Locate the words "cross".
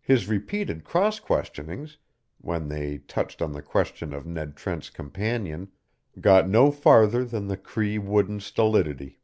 0.82-1.20